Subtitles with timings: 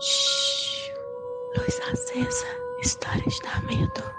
[0.00, 0.92] Shhh.
[1.56, 2.46] Luz acesa.
[2.80, 4.18] Histórias da medo.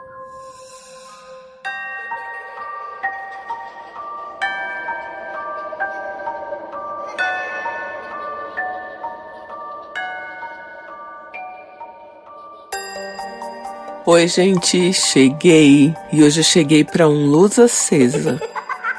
[14.06, 18.42] Oi, gente, cheguei e hoje eu cheguei para um luz acesa.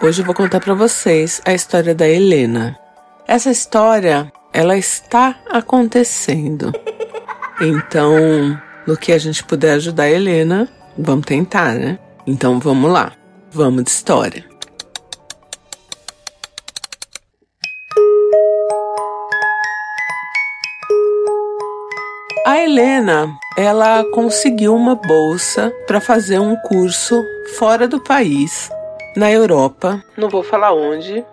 [0.01, 2.79] Hoje eu vou contar para vocês a história da Helena.
[3.27, 6.73] Essa história, ela está acontecendo.
[7.61, 8.15] Então,
[8.87, 11.99] no que a gente puder ajudar a Helena, vamos tentar, né?
[12.27, 13.13] Então vamos lá.
[13.51, 14.45] Vamos de história.
[22.47, 27.23] A Helena, ela conseguiu uma bolsa para fazer um curso
[27.59, 28.71] fora do país,
[29.17, 31.25] na Europa, não vou falar onde.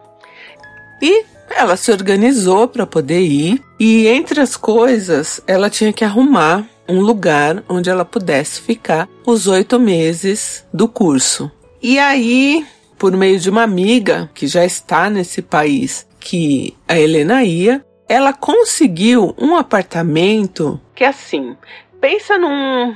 [1.02, 6.66] E ela se organizou para poder ir, e entre as coisas, ela tinha que arrumar
[6.88, 11.52] um lugar onde ela pudesse ficar os oito meses do curso.
[11.82, 12.66] E aí,
[12.98, 18.34] por meio de uma amiga que já está nesse país que a Helena ia, ela
[18.34, 21.56] conseguiu um apartamento que assim,
[22.02, 22.96] pensa num,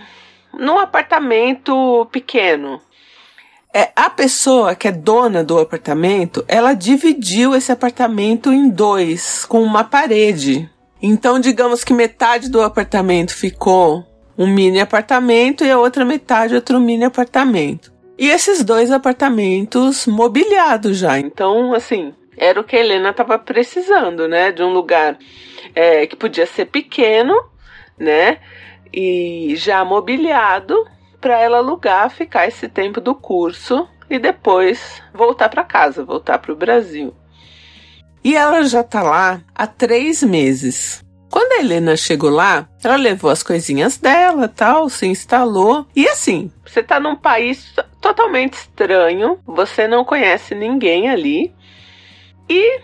[0.58, 2.82] num apartamento pequeno.
[3.74, 9.64] É, a pessoa que é dona do apartamento, ela dividiu esse apartamento em dois, com
[9.64, 10.70] uma parede.
[11.02, 14.06] Então, digamos que metade do apartamento ficou
[14.38, 17.94] um mini apartamento e a outra metade outro mini apartamento.
[18.18, 21.18] E esses dois apartamentos mobiliados já.
[21.18, 24.52] Então, assim, era o que a Helena estava precisando, né?
[24.52, 25.18] De um lugar
[25.74, 27.34] é, que podia ser pequeno,
[27.98, 28.40] né?
[28.94, 30.76] E já mobiliado
[31.22, 36.52] para ela alugar, ficar esse tempo do curso e depois voltar para casa, voltar para
[36.52, 37.14] o Brasil.
[38.24, 41.04] E ela já tá lá há três meses.
[41.30, 45.88] Quando a Helena chegou lá, ela levou as coisinhas dela, tal, se instalou.
[45.96, 51.56] E assim, você tá num país totalmente estranho, você não conhece ninguém ali.
[52.50, 52.82] E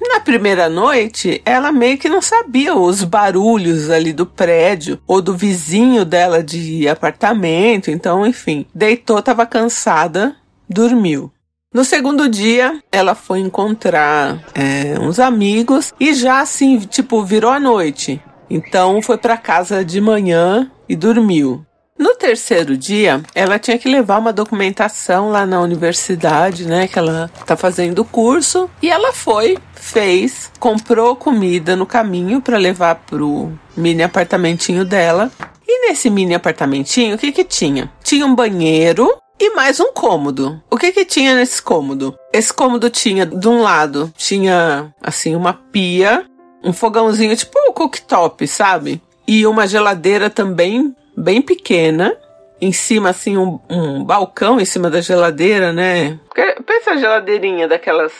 [0.00, 5.36] na primeira noite, ela meio que não sabia os barulhos ali do prédio ou do
[5.36, 7.90] vizinho dela de apartamento.
[7.90, 10.36] Então, enfim, deitou, estava cansada,
[10.68, 11.32] dormiu.
[11.72, 17.60] No segundo dia, ela foi encontrar é, uns amigos e já assim, tipo, virou a
[17.60, 18.22] noite.
[18.48, 21.64] Então foi para casa de manhã e dormiu.
[21.98, 26.86] No terceiro dia, ela tinha que levar uma documentação lá na universidade, né?
[26.86, 28.70] Que ela tá fazendo o curso.
[28.80, 35.28] E ela foi, fez, comprou comida no caminho para levar pro mini apartamentinho dela.
[35.66, 37.90] E nesse mini apartamentinho, o que que tinha?
[38.04, 40.62] Tinha um banheiro e mais um cômodo.
[40.70, 42.16] O que que tinha nesse cômodo?
[42.32, 46.24] Esse cômodo tinha, de um lado, tinha, assim, uma pia,
[46.62, 49.02] um fogãozinho tipo o cooktop, sabe?
[49.26, 52.16] E uma geladeira também bem pequena.
[52.60, 56.18] Em cima, assim, um, um balcão em cima da geladeira, né?
[56.66, 58.12] Pensa a geladeirinha daquelas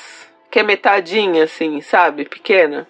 [0.51, 2.25] que é metadinha, assim, sabe?
[2.25, 2.87] Pequena.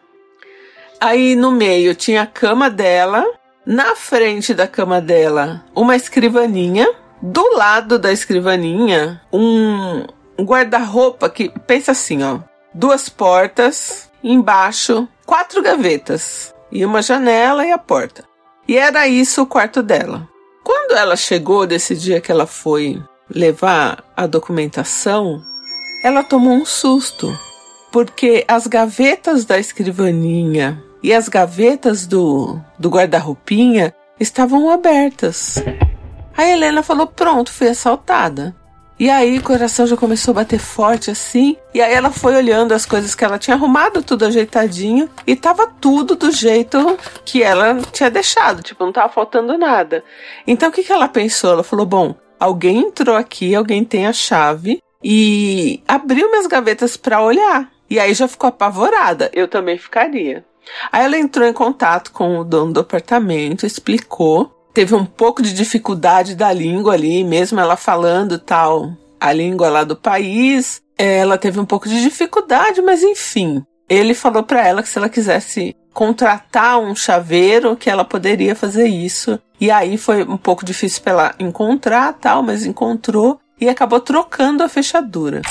[1.01, 3.25] Aí no meio tinha a cama dela.
[3.65, 6.89] Na frente da cama dela, uma escrivaninha.
[7.21, 10.05] Do lado da escrivaninha, um,
[10.39, 11.51] um guarda-roupa que.
[11.67, 12.39] Pensa assim, ó.
[12.73, 14.11] Duas portas.
[14.23, 16.55] Embaixo, quatro gavetas.
[16.73, 18.28] E uma janela e a porta.
[18.69, 20.29] E era isso o quarto dela.
[20.63, 23.03] Quando ela chegou desse dia que ela foi
[23.35, 25.43] levar a documentação,
[26.05, 27.35] ela tomou um susto,
[27.91, 35.57] porque as gavetas da escrivaninha e as gavetas do, do guarda-roupinha estavam abertas.
[36.37, 38.55] A Helena falou: Pronto, fui assaltada.
[38.99, 41.57] E aí o coração já começou a bater forte assim.
[41.73, 45.09] E aí ela foi olhando as coisas que ela tinha arrumado, tudo ajeitadinho.
[45.25, 48.63] E tava tudo do jeito que ela tinha deixado.
[48.63, 50.03] Tipo, não tava faltando nada.
[50.47, 51.53] Então o que, que ela pensou?
[51.53, 54.83] Ela falou: bom, alguém entrou aqui, alguém tem a chave.
[55.03, 57.71] E abriu minhas gavetas para olhar.
[57.89, 59.31] E aí já ficou apavorada.
[59.33, 60.45] Eu também ficaria.
[60.91, 65.53] Aí ela entrou em contato com o dono do apartamento, explicou teve um pouco de
[65.53, 71.59] dificuldade da língua ali, mesmo ela falando tal a língua lá do país, ela teve
[71.59, 73.65] um pouco de dificuldade, mas enfim.
[73.89, 78.87] Ele falou para ela que se ela quisesse contratar um chaveiro, que ela poderia fazer
[78.87, 79.37] isso.
[79.61, 84.63] E aí foi um pouco difícil para ela encontrar tal, mas encontrou e acabou trocando
[84.63, 85.43] a fechadura.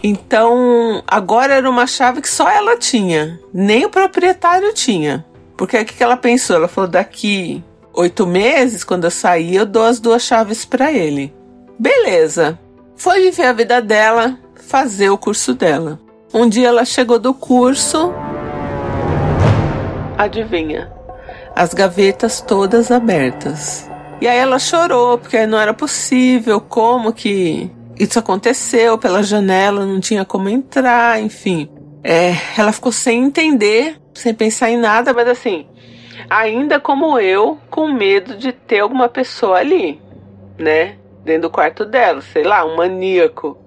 [0.00, 5.26] Então, agora era uma chave que só ela tinha, nem o proprietário tinha.
[5.56, 6.54] Porque o que ela pensou?
[6.54, 7.64] Ela falou: daqui
[7.96, 11.34] oito meses, quando eu sair, eu dou as duas chaves para ele.
[11.78, 12.58] Beleza.
[12.94, 15.98] Foi viver a vida dela, fazer o curso dela.
[16.32, 18.12] Um dia ela chegou do curso.
[20.16, 20.96] Adivinha?
[21.56, 23.90] as gavetas todas abertas.
[24.20, 29.98] E aí ela chorou, porque não era possível, como que isso aconteceu pela janela, não
[29.98, 31.70] tinha como entrar, enfim.
[32.04, 35.66] É, ela ficou sem entender, sem pensar em nada, mas assim,
[36.28, 40.00] ainda como eu, com medo de ter alguma pessoa ali,
[40.58, 40.96] né?
[41.24, 43.58] Dentro do quarto dela, sei lá, um maníaco.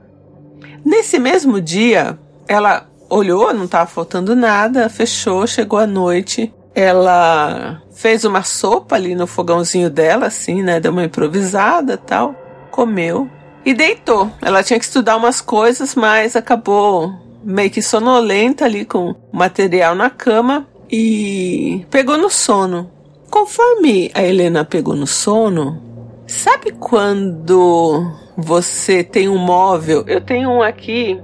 [0.85, 2.17] Nesse mesmo dia,
[2.47, 6.53] ela olhou, não estava faltando nada, fechou, chegou à noite.
[6.73, 10.79] Ela fez uma sopa ali no fogãozinho dela, assim, né?
[10.79, 12.35] Deu uma improvisada tal.
[12.71, 13.29] Comeu
[13.65, 14.31] e deitou.
[14.41, 17.13] Ela tinha que estudar umas coisas, mas acabou
[17.43, 22.89] meio que sonolenta ali com material na cama e pegou no sono.
[23.29, 25.81] Conforme a Helena pegou no sono,
[26.25, 30.03] sabe quando você tem um móvel?
[30.07, 31.19] Eu tenho um aqui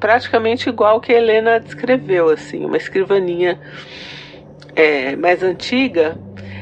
[0.00, 3.60] praticamente igual que a Helena descreveu, assim, uma escrivaninha
[4.74, 6.18] é, mais antiga.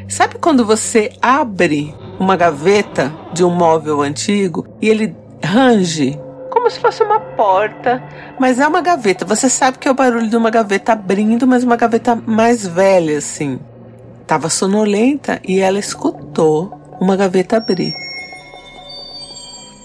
[0.06, 6.20] Sabe quando você abre uma gaveta de um móvel antigo e ele range
[6.50, 8.02] como se fosse uma porta,
[8.38, 9.25] mas é uma gaveta.
[9.25, 13.17] Você sabe que é o barulho de uma gaveta abrindo, mas uma gaveta mais velha,
[13.17, 13.58] assim.
[14.26, 17.94] Tava sonolenta e ela escutou uma gaveta abrir.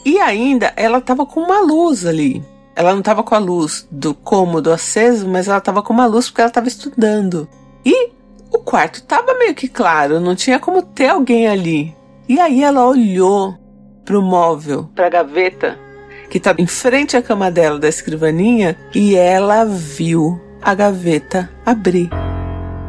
[0.06, 2.44] E ainda ela tava com uma luz ali.
[2.76, 6.30] Ela não tava com a luz do cômodo aceso, mas ela tava com uma luz
[6.30, 7.48] porque ela tava estudando.
[7.86, 8.10] E
[8.52, 11.96] o quarto tava meio que claro, não tinha como ter alguém ali.
[12.28, 13.58] E aí ela olhou
[14.04, 15.85] pro móvel, pra gaveta
[16.30, 22.10] que estava em frente à cama dela da escrivaninha e ela viu a gaveta abrir.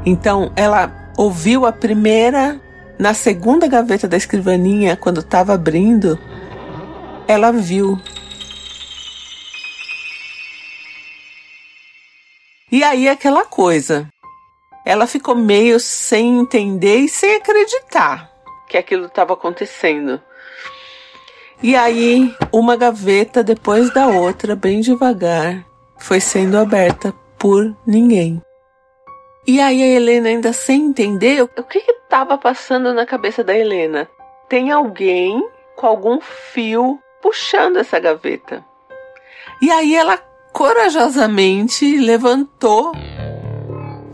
[0.04, 2.60] Então ela ouviu a primeira,
[2.98, 6.18] na segunda gaveta da escrivaninha, quando estava abrindo,
[7.26, 7.98] ela viu.
[12.70, 14.08] E aí aquela coisa.
[14.84, 18.30] Ela ficou meio sem entender e sem acreditar
[18.68, 20.20] que aquilo estava acontecendo.
[21.62, 25.64] E aí, uma gaveta depois da outra, bem devagar,
[25.98, 28.42] foi sendo aberta por ninguém.
[29.46, 34.08] E aí a Helena ainda sem entender o que estava passando na cabeça da Helena.
[34.48, 35.40] Tem alguém
[35.76, 38.64] com algum fio puxando essa gaveta.
[39.62, 40.18] E aí ela
[40.52, 42.92] corajosamente levantou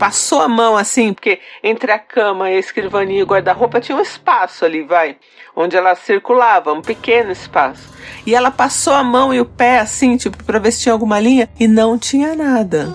[0.03, 4.01] passou a mão assim, porque entre a cama a escrivaninha e o guarda-roupa tinha um
[4.01, 5.15] espaço ali, vai,
[5.55, 7.89] onde ela circulava, um pequeno espaço.
[8.25, 11.21] E ela passou a mão e o pé assim, tipo, para ver se tinha alguma
[11.21, 12.93] linha e não tinha nada.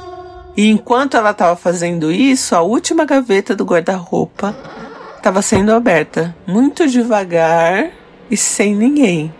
[0.55, 4.55] E enquanto ela estava fazendo isso, a última gaveta do guarda-roupa
[5.17, 7.91] estava sendo aberta, muito devagar
[8.31, 9.33] e sem ninguém.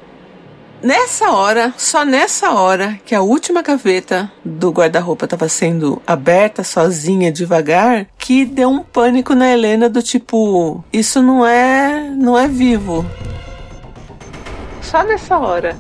[0.81, 7.33] Nessa hora, só nessa hora que a última gaveta do guarda-roupa estava sendo aberta sozinha,
[7.33, 13.05] devagar, que deu um pânico na Helena do tipo, isso não é, não é vivo.
[14.81, 15.77] Só nessa hora.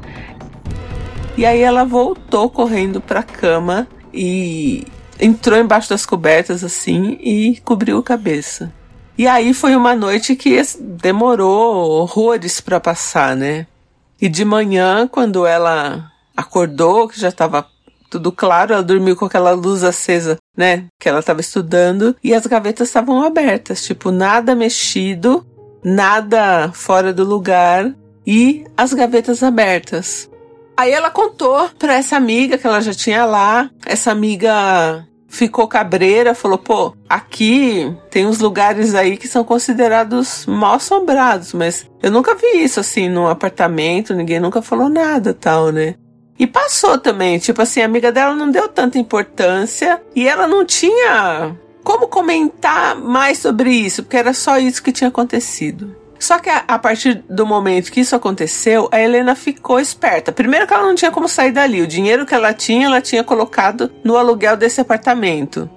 [1.36, 4.84] E aí ela voltou correndo para a cama e
[5.20, 8.72] entrou embaixo das cobertas assim e cobriu a cabeça.
[9.16, 13.66] E aí foi uma noite que demorou horrores para passar, né?
[14.20, 17.66] E de manhã, quando ela acordou, que já estava
[18.10, 20.86] tudo claro, ela dormiu com aquela luz acesa, né?
[20.98, 25.46] Que ela estava estudando, e as gavetas estavam abertas, tipo, nada mexido,
[25.84, 27.94] nada fora do lugar,
[28.26, 30.28] e as gavetas abertas.
[30.76, 33.68] Aí ela contou para essa amiga que ela já tinha lá.
[33.84, 40.74] Essa amiga ficou cabreira, falou: pô, aqui tem uns lugares aí que são considerados mal
[40.74, 45.94] assombrados, mas eu nunca vi isso assim num apartamento, ninguém nunca falou nada tal, né?
[46.38, 50.64] E passou também, tipo assim, a amiga dela não deu tanta importância e ela não
[50.64, 55.96] tinha como comentar mais sobre isso, porque era só isso que tinha acontecido.
[56.18, 60.32] Só que a, partir do momento que isso aconteceu, a Helena ficou esperta.
[60.32, 61.80] Primeiro que ela não tinha como sair dali.
[61.80, 65.70] O dinheiro que ela tinha, ela tinha colocado no aluguel desse apartamento.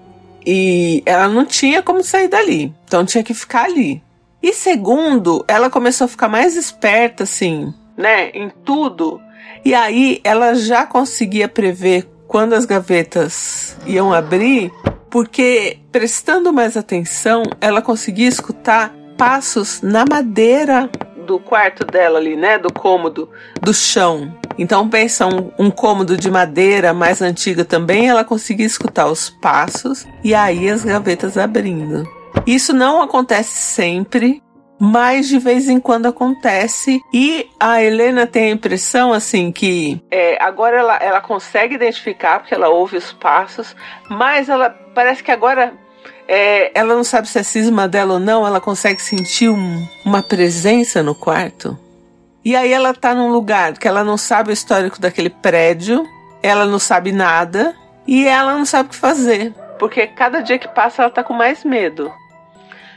[0.46, 2.74] E ela não tinha como sair dali.
[2.86, 4.02] Então tinha que ficar ali.
[4.42, 9.22] E segundo, ela começou a ficar mais esperta, assim, né, em tudo.
[9.64, 14.72] E aí ela já conseguia prever quando as gavetas iam abrir,
[15.12, 20.90] porque prestando mais atenção, ela conseguia escutar passos na madeira
[21.28, 22.58] do quarto dela ali, né?
[22.58, 23.30] Do cômodo,
[23.62, 24.36] do chão.
[24.58, 30.08] Então pensa um, um cômodo de madeira mais antiga também, ela conseguia escutar os passos
[30.24, 32.04] e aí as gavetas abrindo.
[32.48, 34.42] Isso não acontece sempre,
[34.80, 37.00] mas de vez em quando acontece.
[37.14, 42.56] E a Helena tem a impressão assim que é, agora ela, ela consegue identificar porque
[42.56, 43.76] ela ouve os passos,
[44.10, 45.76] mas ela parece que agora
[46.28, 50.22] é, ela não sabe se é cisma dela ou não, ela consegue sentir um, uma
[50.22, 51.78] presença no quarto.
[52.44, 56.08] E aí ela tá num lugar que ela não sabe o histórico daquele prédio,
[56.42, 57.76] ela não sabe nada
[58.08, 61.34] e ela não sabe o que fazer, porque cada dia que passa ela tá com
[61.34, 62.12] mais medo.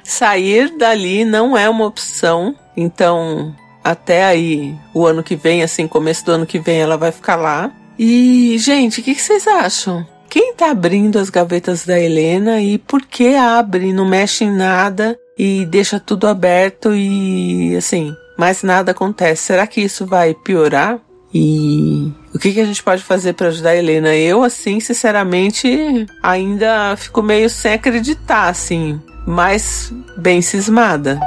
[0.02, 6.25] Sair dali não é uma opção, então até aí o ano que vem, assim, começo
[6.25, 7.70] do ano que vem, ela vai ficar lá.
[7.99, 10.06] E, gente, o que, que vocês acham?
[10.34, 15.16] Quem tá abrindo as gavetas da Helena e por que abre, não mexe em nada
[15.38, 19.42] e deixa tudo aberto e assim, mais nada acontece?
[19.42, 20.98] Será que isso vai piorar?
[21.32, 24.12] E o que, que a gente pode fazer para ajudar a Helena?
[24.16, 31.20] Eu, assim, sinceramente, ainda fico meio sem acreditar, assim, mas bem cismada.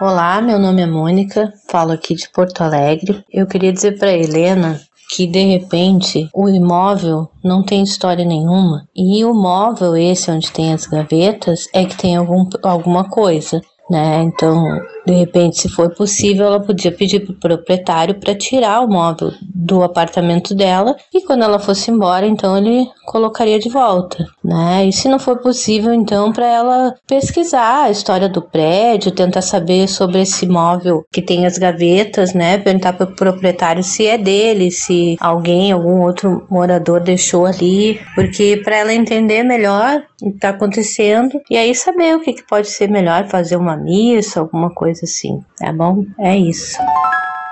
[0.00, 3.22] Olá, meu nome é Mônica, falo aqui de Porto Alegre.
[3.30, 9.24] Eu queria dizer para Helena que de repente o imóvel não tem história nenhuma e
[9.24, 14.22] o móvel esse onde tem as gavetas é que tem algum, alguma coisa, né?
[14.22, 18.88] Então de repente, se for possível, ela podia pedir para o proprietário para tirar o
[18.88, 24.86] móvel do apartamento dela e quando ela fosse embora, então ele colocaria de volta, né?
[24.86, 29.88] E se não for possível, então para ela pesquisar a história do prédio, tentar saber
[29.88, 32.56] sobre esse móvel que tem as gavetas, né?
[32.58, 38.60] Perguntar para o proprietário se é dele, se alguém, algum outro morador deixou ali, porque
[38.64, 42.68] para ela entender melhor o que está acontecendo e aí saber o que, que pode
[42.68, 46.06] ser melhor, fazer uma missa, alguma coisa coisa assim, tá bom?
[46.18, 46.78] É isso.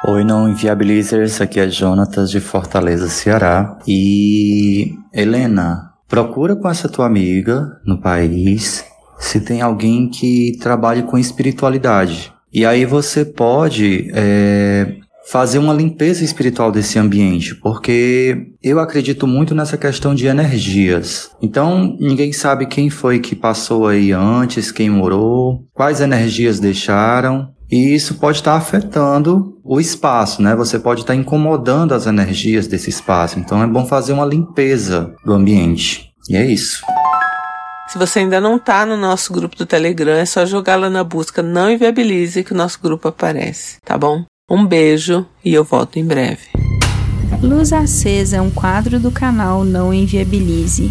[0.07, 3.79] Oi, não inviabilizers, aqui é Jonatas de Fortaleza, Ceará.
[3.87, 8.85] E Helena, procura com essa tua amiga no país
[9.19, 12.33] se tem alguém que trabalhe com espiritualidade.
[12.53, 14.97] E aí você pode é,
[15.31, 21.31] fazer uma limpeza espiritual desse ambiente, porque eu acredito muito nessa questão de energias.
[21.41, 27.53] Então, ninguém sabe quem foi que passou aí antes, quem morou, quais energias deixaram.
[27.71, 30.55] E isso pode estar afetando o espaço, né?
[30.55, 33.39] Você pode estar incomodando as energias desse espaço.
[33.39, 36.11] Então é bom fazer uma limpeza do ambiente.
[36.29, 36.83] E é isso.
[37.89, 41.05] Se você ainda não está no nosso grupo do Telegram, é só jogar lá na
[41.05, 44.25] busca Não Inviabilize que o nosso grupo aparece, tá bom?
[44.55, 46.43] Um beijo e eu volto em breve.
[47.43, 50.91] Luz Acesa é um quadro do canal Não Inviabilize.